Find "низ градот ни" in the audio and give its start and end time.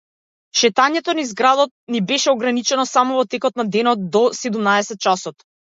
1.19-2.03